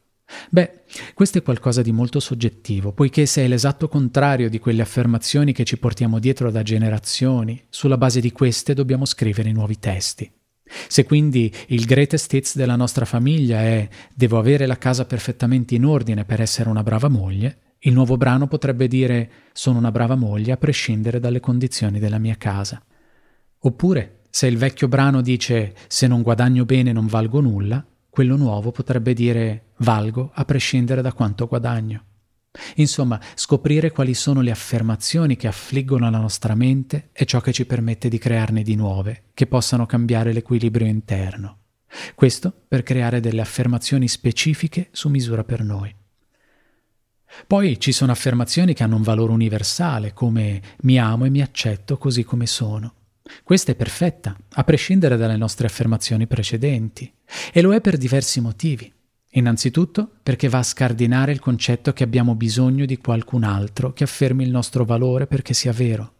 Beh, 0.50 0.82
questo 1.14 1.38
è 1.38 1.42
qualcosa 1.42 1.82
di 1.82 1.92
molto 1.92 2.18
soggettivo, 2.18 2.92
poiché 2.92 3.26
se 3.26 3.44
è 3.44 3.48
l'esatto 3.48 3.88
contrario 3.88 4.50
di 4.50 4.58
quelle 4.58 4.82
affermazioni 4.82 5.52
che 5.52 5.64
ci 5.64 5.78
portiamo 5.78 6.18
dietro 6.18 6.50
da 6.50 6.62
generazioni, 6.62 7.62
sulla 7.68 7.96
base 7.96 8.20
di 8.20 8.32
queste 8.32 8.74
dobbiamo 8.74 9.04
scrivere 9.04 9.48
i 9.48 9.52
nuovi 9.52 9.78
testi. 9.78 10.30
Se 10.88 11.04
quindi 11.04 11.52
il 11.68 11.84
greatest 11.84 12.32
hits 12.32 12.56
della 12.56 12.74
nostra 12.74 13.04
famiglia 13.04 13.60
è 13.60 13.88
devo 14.12 14.36
avere 14.38 14.66
la 14.66 14.78
casa 14.78 15.04
perfettamente 15.04 15.76
in 15.76 15.84
ordine 15.84 16.24
per 16.24 16.40
essere 16.40 16.68
una 16.68 16.82
brava 16.82 17.08
moglie, 17.08 17.58
il 17.80 17.92
nuovo 17.92 18.16
brano 18.16 18.48
potrebbe 18.48 18.88
dire 18.88 19.30
sono 19.52 19.78
una 19.78 19.92
brava 19.92 20.16
moglie 20.16 20.52
a 20.52 20.56
prescindere 20.56 21.20
dalle 21.20 21.38
condizioni 21.38 22.00
della 22.00 22.18
mia 22.18 22.36
casa. 22.36 22.82
Oppure 23.60 24.22
se 24.36 24.46
il 24.46 24.58
vecchio 24.58 24.86
brano 24.86 25.22
dice 25.22 25.74
se 25.86 26.06
non 26.06 26.20
guadagno 26.20 26.66
bene 26.66 26.92
non 26.92 27.06
valgo 27.06 27.40
nulla, 27.40 27.82
quello 28.10 28.36
nuovo 28.36 28.70
potrebbe 28.70 29.14
dire 29.14 29.68
valgo 29.78 30.30
a 30.34 30.44
prescindere 30.44 31.00
da 31.00 31.14
quanto 31.14 31.46
guadagno. 31.46 32.04
Insomma, 32.74 33.18
scoprire 33.34 33.90
quali 33.92 34.12
sono 34.12 34.42
le 34.42 34.50
affermazioni 34.50 35.36
che 35.36 35.46
affliggono 35.46 36.10
la 36.10 36.18
nostra 36.18 36.54
mente 36.54 37.08
è 37.12 37.24
ciò 37.24 37.40
che 37.40 37.54
ci 37.54 37.64
permette 37.64 38.10
di 38.10 38.18
crearne 38.18 38.62
di 38.62 38.74
nuove, 38.74 39.22
che 39.32 39.46
possano 39.46 39.86
cambiare 39.86 40.34
l'equilibrio 40.34 40.86
interno. 40.86 41.60
Questo 42.14 42.52
per 42.68 42.82
creare 42.82 43.20
delle 43.20 43.40
affermazioni 43.40 44.06
specifiche 44.06 44.88
su 44.92 45.08
misura 45.08 45.44
per 45.44 45.62
noi. 45.62 45.94
Poi 47.46 47.80
ci 47.80 47.92
sono 47.92 48.12
affermazioni 48.12 48.74
che 48.74 48.82
hanno 48.82 48.96
un 48.96 49.02
valore 49.02 49.32
universale, 49.32 50.12
come 50.12 50.60
mi 50.82 50.98
amo 50.98 51.24
e 51.24 51.30
mi 51.30 51.40
accetto 51.40 51.96
così 51.96 52.22
come 52.22 52.44
sono. 52.44 52.96
Questa 53.42 53.72
è 53.72 53.74
perfetta, 53.74 54.36
a 54.54 54.64
prescindere 54.64 55.16
dalle 55.16 55.36
nostre 55.36 55.66
affermazioni 55.66 56.26
precedenti, 56.26 57.12
e 57.52 57.60
lo 57.60 57.74
è 57.74 57.80
per 57.80 57.96
diversi 57.96 58.40
motivi. 58.40 58.92
Innanzitutto 59.30 60.10
perché 60.22 60.48
va 60.48 60.58
a 60.58 60.62
scardinare 60.62 61.32
il 61.32 61.40
concetto 61.40 61.92
che 61.92 62.04
abbiamo 62.04 62.34
bisogno 62.34 62.86
di 62.86 62.96
qualcun 62.96 63.44
altro 63.44 63.92
che 63.92 64.04
affermi 64.04 64.42
il 64.42 64.50
nostro 64.50 64.84
valore 64.84 65.26
perché 65.26 65.52
sia 65.52 65.72
vero. 65.72 66.14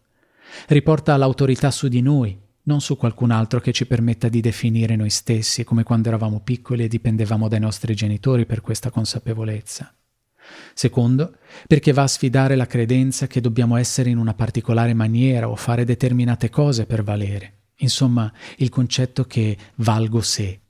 Riporta 0.69 1.17
l'autorità 1.17 1.71
su 1.71 1.89
di 1.89 2.03
noi, 2.03 2.39
non 2.65 2.81
su 2.81 2.97
qualcun 2.97 3.31
altro 3.31 3.61
che 3.61 3.73
ci 3.73 3.87
permetta 3.87 4.29
di 4.29 4.41
definire 4.41 4.97
noi 4.97 5.11
stessi 5.11 5.65
come 5.65 5.83
quando 5.83 6.09
eravamo 6.09 6.41
piccoli 6.41 6.85
e 6.85 6.89
dipendevamo 6.89 7.49
dai 7.49 7.61
nostri 7.61 7.95
genitori 7.95 8.45
per 8.45 8.61
questa 8.61 8.91
consapevolezza. 8.91 9.95
Secondo, 10.75 11.37
perché 11.67 11.93
va 11.93 12.03
a 12.03 12.09
sfidare 12.09 12.57
la 12.57 12.67
credenza 12.67 13.27
che 13.27 13.41
dobbiamo 13.41 13.77
essere 13.77 14.11
in 14.11 14.19
una 14.19 14.35
particolare 14.35 14.95
maniera 14.95 15.49
o 15.49 15.57
fare 15.57 15.85
determinate 15.85 16.51
cose 16.51 16.87
per 16.87 17.03
valere. 17.03 17.53
Insomma, 17.77 18.33
il 18.57 18.69
concetto 18.69 19.25
che 19.25 19.57
valgo 19.77 20.21
se 20.21 20.61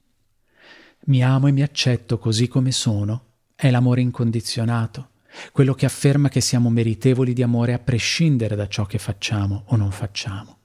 mi 1.06 1.23
amo 1.23 1.47
e 1.47 1.52
mi 1.52 1.62
accetto 1.62 2.18
così 2.18 2.49
come 2.49 2.73
sono, 2.73 3.25
è 3.54 3.71
l'amore 3.71 4.00
incondizionato, 4.00 5.11
quello 5.52 5.75
che 5.75 5.87
afferma 5.87 6.28
che 6.28 6.40
siamo 6.40 6.71
meritevoli 6.71 7.33
di 7.33 7.42
amore 7.42 7.73
a 7.73 7.78
prescindere 7.78 8.56
da 8.56 8.66
ciò 8.68 8.87
che 8.87 8.99
facciamo 8.99 9.64
o 9.66 9.76
non 9.76 9.92
facciamo. 9.92 10.59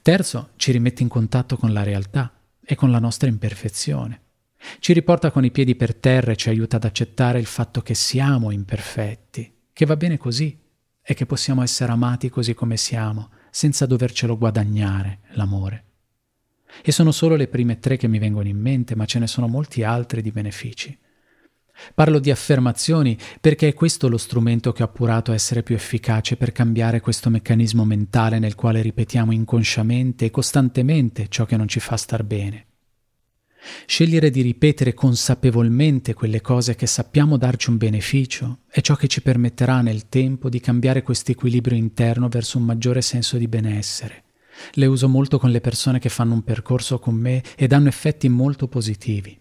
Terzo, 0.00 0.50
ci 0.56 0.72
rimette 0.72 1.02
in 1.02 1.08
contatto 1.08 1.56
con 1.56 1.72
la 1.72 1.82
realtà 1.82 2.32
e 2.64 2.74
con 2.74 2.90
la 2.90 2.98
nostra 2.98 3.28
imperfezione. 3.28 4.20
Ci 4.78 4.92
riporta 4.92 5.30
con 5.30 5.44
i 5.44 5.50
piedi 5.50 5.74
per 5.74 5.94
terra 5.94 6.32
e 6.32 6.36
ci 6.36 6.48
aiuta 6.48 6.76
ad 6.76 6.84
accettare 6.84 7.38
il 7.38 7.46
fatto 7.46 7.80
che 7.82 7.94
siamo 7.94 8.50
imperfetti, 8.50 9.52
che 9.72 9.86
va 9.86 9.96
bene 9.96 10.18
così 10.18 10.58
e 11.02 11.14
che 11.14 11.26
possiamo 11.26 11.62
essere 11.62 11.92
amati 11.92 12.28
così 12.28 12.54
come 12.54 12.76
siamo, 12.76 13.30
senza 13.50 13.86
dovercelo 13.86 14.36
guadagnare 14.36 15.20
l'amore. 15.32 15.84
E 16.82 16.92
sono 16.92 17.12
solo 17.12 17.36
le 17.36 17.48
prime 17.48 17.78
tre 17.78 17.96
che 17.96 18.08
mi 18.08 18.18
vengono 18.18 18.48
in 18.48 18.58
mente, 18.58 18.96
ma 18.96 19.06
ce 19.06 19.18
ne 19.18 19.26
sono 19.26 19.46
molti 19.46 19.82
altri 19.82 20.20
di 20.20 20.30
benefici. 20.30 20.98
Parlo 21.94 22.18
di 22.18 22.30
affermazioni 22.30 23.18
perché 23.40 23.68
è 23.68 23.74
questo 23.74 24.08
lo 24.08 24.16
strumento 24.16 24.72
che 24.72 24.82
ho 24.82 24.86
appurato 24.86 25.32
essere 25.32 25.62
più 25.62 25.74
efficace 25.74 26.36
per 26.36 26.52
cambiare 26.52 27.00
questo 27.00 27.30
meccanismo 27.30 27.84
mentale 27.84 28.38
nel 28.38 28.54
quale 28.54 28.80
ripetiamo 28.80 29.32
inconsciamente 29.32 30.24
e 30.24 30.30
costantemente 30.30 31.28
ciò 31.28 31.44
che 31.44 31.56
non 31.56 31.68
ci 31.68 31.80
fa 31.80 31.96
star 31.96 32.24
bene. 32.24 32.65
Scegliere 33.86 34.30
di 34.30 34.42
ripetere 34.42 34.94
consapevolmente 34.94 36.14
quelle 36.14 36.40
cose 36.40 36.74
che 36.74 36.86
sappiamo 36.86 37.36
darci 37.36 37.70
un 37.70 37.78
beneficio 37.78 38.60
è 38.68 38.80
ciò 38.80 38.94
che 38.94 39.08
ci 39.08 39.22
permetterà 39.22 39.80
nel 39.80 40.08
tempo 40.08 40.48
di 40.48 40.60
cambiare 40.60 41.02
questo 41.02 41.32
equilibrio 41.32 41.76
interno 41.76 42.28
verso 42.28 42.58
un 42.58 42.64
maggiore 42.64 43.02
senso 43.02 43.36
di 43.38 43.48
benessere 43.48 44.24
le 44.72 44.86
uso 44.86 45.08
molto 45.08 45.38
con 45.38 45.50
le 45.50 45.60
persone 45.60 45.98
che 45.98 46.08
fanno 46.08 46.34
un 46.34 46.42
percorso 46.42 46.98
con 46.98 47.14
me 47.14 47.42
ed 47.56 47.72
hanno 47.72 47.88
effetti 47.88 48.28
molto 48.28 48.68
positivi. 48.68 49.38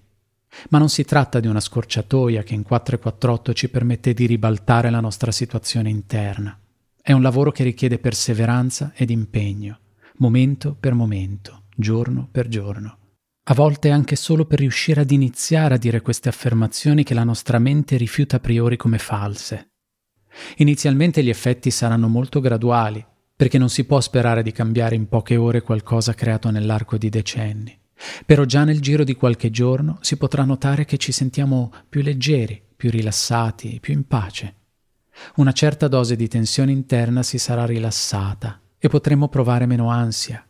Ma 0.70 0.78
non 0.78 0.90
si 0.90 1.04
tratta 1.04 1.40
di 1.40 1.48
una 1.48 1.60
scorciatoia 1.60 2.44
che 2.44 2.54
in 2.54 2.64
448 2.64 3.54
ci 3.54 3.70
permette 3.70 4.14
di 4.14 4.26
ribaltare 4.26 4.90
la 4.90 5.02
nostra 5.02 5.32
situazione 5.32 5.90
interna. 5.90 6.58
È 7.02 7.12
un 7.12 7.22
lavoro 7.22 7.52
che 7.52 7.64
richiede 7.64 8.00
perseveranza 8.00 8.94
ed 8.96 9.10
impegno, 9.10 9.80
momento 10.18 10.76
per 10.80 10.94
momento, 10.94 11.64
giorno 11.76 12.28
per 12.32 12.48
giorno. 12.48 12.98
A 13.48 13.54
volte 13.54 13.92
anche 13.92 14.16
solo 14.16 14.46
per 14.46 14.58
riuscire 14.58 15.02
ad 15.02 15.12
iniziare 15.12 15.76
a 15.76 15.78
dire 15.78 16.02
queste 16.02 16.30
affermazioni 16.30 17.04
che 17.04 17.14
la 17.14 17.24
nostra 17.24 17.60
mente 17.60 17.96
rifiuta 17.96 18.38
a 18.38 18.40
priori 18.40 18.76
come 18.76 18.98
false. 18.98 19.74
Inizialmente 20.58 21.24
gli 21.24 21.30
effetti 21.30 21.70
saranno 21.70 22.08
molto 22.08 22.40
graduali, 22.40 23.06
perché 23.36 23.60
non 23.60 23.70
si 23.70 23.86
può 23.86 24.02
sperare 24.02 24.42
di 24.42 24.52
cambiare 24.52 24.96
in 24.96 25.08
poche 25.08 25.36
ore 25.36 25.62
qualcosa 25.62 26.16
creato 26.16 26.50
nell'arco 26.50 26.98
di 26.98 27.10
decenni. 27.10 27.78
Però 28.26 28.46
già 28.46 28.64
nel 28.64 28.82
giro 28.82 29.04
di 29.04 29.16
qualche 29.16 29.52
giorno 29.52 30.00
si 30.02 30.18
potrà 30.18 30.44
notare 30.44 30.86
che 30.86 30.98
ci 30.98 31.12
sentiamo 31.12 31.72
più 31.88 32.02
leggeri, 32.02 32.60
più 32.76 32.90
rilassati, 32.90 33.80
più 33.80 33.94
in 33.94 34.08
pace. 34.08 34.56
Una 35.36 35.52
certa 35.52 35.88
dose 35.88 36.16
di 36.16 36.28
tensione 36.28 36.72
interna 36.72 37.22
si 37.22 37.38
sarà 37.38 37.66
rilassata 37.66 38.60
e 38.80 38.90
potremo 38.90 39.28
provare 39.28 39.68
meno 39.68 39.90
ansia. 39.90 40.44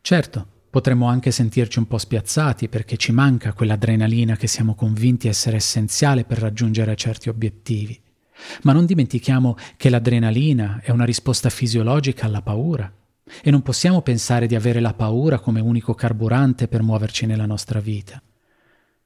Certo, 0.00 0.54
potremmo 0.70 1.06
anche 1.06 1.30
sentirci 1.30 1.78
un 1.78 1.86
po' 1.86 1.98
spiazzati 1.98 2.68
perché 2.68 2.96
ci 2.96 3.12
manca 3.12 3.52
quell'adrenalina 3.52 4.36
che 4.36 4.46
siamo 4.46 4.74
convinti 4.74 5.28
essere 5.28 5.56
essenziale 5.56 6.24
per 6.24 6.38
raggiungere 6.38 6.96
certi 6.96 7.28
obiettivi. 7.28 7.98
Ma 8.62 8.72
non 8.72 8.84
dimentichiamo 8.84 9.56
che 9.76 9.88
l'adrenalina 9.88 10.80
è 10.82 10.90
una 10.90 11.04
risposta 11.04 11.48
fisiologica 11.48 12.26
alla 12.26 12.42
paura 12.42 12.92
e 13.42 13.50
non 13.50 13.62
possiamo 13.62 14.02
pensare 14.02 14.46
di 14.46 14.54
avere 14.54 14.80
la 14.80 14.94
paura 14.94 15.38
come 15.38 15.60
unico 15.60 15.94
carburante 15.94 16.68
per 16.68 16.82
muoverci 16.82 17.26
nella 17.26 17.46
nostra 17.46 17.80
vita. 17.80 18.22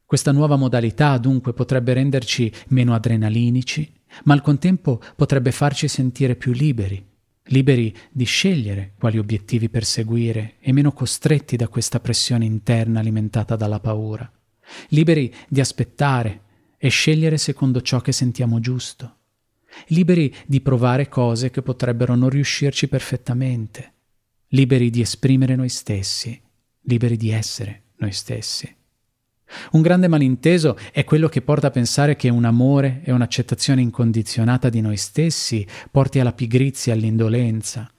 Questa 0.05 0.33
nuova 0.33 0.57
modalità 0.57 1.17
dunque 1.19 1.53
potrebbe 1.53 1.93
renderci 1.93 2.53
meno 2.69 2.95
adrenalinici, 2.95 3.93
ma 4.25 4.35
al 4.35 4.43
contempo 4.43 5.01
potrebbe 5.15 5.53
farci 5.53 5.87
sentire 5.87 6.35
più 6.35 6.53
liberi, 6.53 7.10
liberi 7.51 7.95
di 8.11 8.25
scegliere 8.25 8.95
quali 8.99 9.19
obiettivi 9.19 9.69
perseguire 9.69 10.57
e 10.61 10.73
meno 10.73 10.93
costretti 10.93 11.57
da 11.57 11.69
questa 11.69 12.01
pressione 12.01 12.45
interna 12.45 13.01
alimentata 13.01 13.57
dalla 13.57 13.81
paura, 13.81 14.31
liberi 14.89 15.33
di 15.49 15.61
aspettare 15.61 16.43
e 16.77 16.89
scegliere 16.89 17.39
secondo 17.39 17.81
ciò 17.83 18.01
che 18.01 18.13
sentiamo 18.13 18.61
giusto. 18.61 19.17
Liberi 19.89 20.35
di 20.47 20.61
provare 20.61 21.09
cose 21.09 21.51
che 21.51 21.63
potrebbero 21.63 22.15
non 22.15 22.29
riuscirci 22.29 22.89
perfettamente, 22.89 23.95
liberi 24.49 24.91
di 24.91 25.01
esprimere 25.01 25.55
noi 25.55 25.69
stessi, 25.69 26.41
liberi 26.83 27.17
di 27.17 27.31
essere 27.31 27.83
noi 27.97 28.13
stessi. 28.13 28.79
Un 29.73 29.83
grande 29.83 30.09
malinteso 30.09 30.77
è 30.93 31.05
quello 31.05 31.29
che 31.29 31.43
porta 31.43 31.69
a 31.69 31.71
pensare 31.71 32.17
che 32.17 32.29
un 32.29 32.45
amore 32.45 33.03
e 33.05 33.13
un'accettazione 33.13 33.81
incondizionata 33.81 34.69
di 34.69 34.81
noi 34.81 34.97
stessi 34.97 35.67
porti 35.91 36.21
alla 36.21 36.33
pigrizia 36.33 36.93
e 36.93 36.97
all'indolenza. 36.97 37.91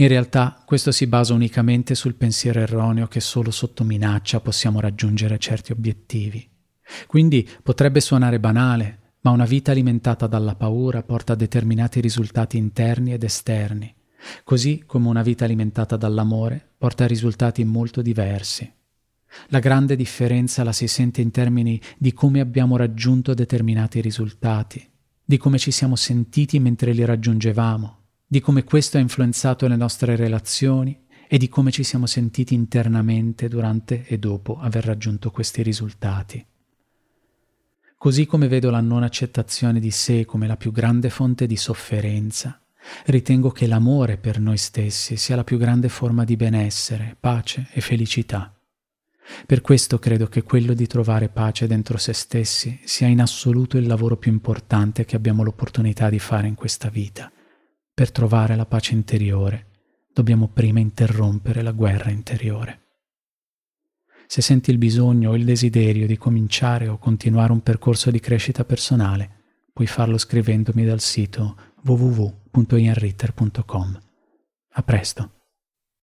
In 0.00 0.06
realtà 0.06 0.62
questo 0.64 0.92
si 0.92 1.08
basa 1.08 1.34
unicamente 1.34 1.96
sul 1.96 2.14
pensiero 2.14 2.60
erroneo 2.60 3.08
che 3.08 3.18
solo 3.18 3.50
sotto 3.50 3.82
minaccia 3.82 4.40
possiamo 4.40 4.78
raggiungere 4.78 5.38
certi 5.38 5.72
obiettivi. 5.72 6.48
Quindi 7.08 7.48
potrebbe 7.62 8.00
suonare 8.00 8.38
banale, 8.38 8.98
ma 9.22 9.30
una 9.30 9.44
vita 9.44 9.72
alimentata 9.72 10.28
dalla 10.28 10.54
paura 10.54 11.02
porta 11.02 11.32
a 11.32 11.36
determinati 11.36 12.00
risultati 12.00 12.56
interni 12.56 13.12
ed 13.12 13.24
esterni, 13.24 13.92
così 14.44 14.84
come 14.86 15.08
una 15.08 15.22
vita 15.22 15.44
alimentata 15.44 15.96
dall'amore 15.96 16.74
porta 16.78 17.02
a 17.02 17.08
risultati 17.08 17.64
molto 17.64 18.00
diversi. 18.00 18.72
La 19.48 19.58
grande 19.58 19.96
differenza 19.96 20.64
la 20.64 20.72
si 20.72 20.86
sente 20.86 21.20
in 21.20 21.30
termini 21.30 21.80
di 21.96 22.12
come 22.12 22.40
abbiamo 22.40 22.76
raggiunto 22.76 23.34
determinati 23.34 24.00
risultati, 24.00 24.86
di 25.24 25.36
come 25.36 25.58
ci 25.58 25.70
siamo 25.70 25.96
sentiti 25.96 26.58
mentre 26.58 26.92
li 26.92 27.04
raggiungevamo, 27.04 27.96
di 28.26 28.40
come 28.40 28.64
questo 28.64 28.96
ha 28.96 29.00
influenzato 29.00 29.66
le 29.66 29.76
nostre 29.76 30.16
relazioni 30.16 30.98
e 31.28 31.36
di 31.36 31.48
come 31.48 31.70
ci 31.70 31.82
siamo 31.82 32.06
sentiti 32.06 32.54
internamente 32.54 33.48
durante 33.48 34.06
e 34.06 34.18
dopo 34.18 34.58
aver 34.58 34.84
raggiunto 34.84 35.30
questi 35.30 35.62
risultati. 35.62 36.44
Così 37.98 38.26
come 38.26 38.48
vedo 38.48 38.70
la 38.70 38.80
non 38.80 39.02
accettazione 39.02 39.80
di 39.80 39.90
sé 39.90 40.24
come 40.24 40.46
la 40.46 40.56
più 40.56 40.72
grande 40.72 41.10
fonte 41.10 41.46
di 41.46 41.56
sofferenza, 41.56 42.60
ritengo 43.06 43.50
che 43.50 43.66
l'amore 43.66 44.16
per 44.16 44.40
noi 44.40 44.56
stessi 44.56 45.16
sia 45.16 45.36
la 45.36 45.44
più 45.44 45.58
grande 45.58 45.88
forma 45.88 46.24
di 46.24 46.36
benessere, 46.36 47.16
pace 47.18 47.68
e 47.72 47.80
felicità. 47.80 48.57
Per 49.46 49.60
questo 49.60 49.98
credo 49.98 50.26
che 50.26 50.42
quello 50.42 50.74
di 50.74 50.86
trovare 50.86 51.28
pace 51.28 51.66
dentro 51.66 51.98
se 51.98 52.12
stessi 52.12 52.80
sia 52.84 53.06
in 53.06 53.20
assoluto 53.20 53.76
il 53.76 53.86
lavoro 53.86 54.16
più 54.16 54.32
importante 54.32 55.04
che 55.04 55.16
abbiamo 55.16 55.42
l'opportunità 55.42 56.08
di 56.08 56.18
fare 56.18 56.48
in 56.48 56.54
questa 56.54 56.88
vita. 56.88 57.30
Per 57.92 58.12
trovare 58.12 58.56
la 58.56 58.66
pace 58.66 58.94
interiore 58.94 59.66
dobbiamo 60.12 60.48
prima 60.48 60.80
interrompere 60.80 61.62
la 61.62 61.72
guerra 61.72 62.10
interiore. 62.10 62.82
Se 64.26 64.42
senti 64.42 64.70
il 64.70 64.78
bisogno 64.78 65.30
o 65.30 65.36
il 65.36 65.44
desiderio 65.44 66.06
di 66.06 66.18
cominciare 66.18 66.88
o 66.88 66.98
continuare 66.98 67.52
un 67.52 67.62
percorso 67.62 68.10
di 68.10 68.20
crescita 68.20 68.64
personale, 68.64 69.36
puoi 69.72 69.86
farlo 69.86 70.18
scrivendomi 70.18 70.84
dal 70.84 71.00
sito 71.00 71.56
www.ianritter.com. 71.82 74.00
A 74.72 74.82
presto. 74.82 75.37